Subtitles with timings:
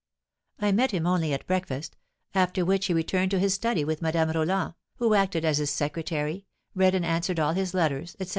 [0.59, 1.95] I met him only at breakfast,
[2.33, 6.47] after which he returned to his study with Madame Roland, who acted as his secretary,
[6.73, 8.29] read and answered all his letters, etc.